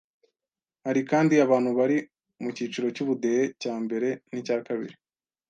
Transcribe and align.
Hari 0.85 1.01
kandi 1.11 1.33
abantu 1.45 1.69
bari 1.79 1.97
mu 2.41 2.49
cyiciro 2.55 2.87
cy’ubudehe 2.95 3.43
cya 3.61 3.75
mbere 3.83 4.07
n’icya 4.31 4.57
kabiri 4.67 4.95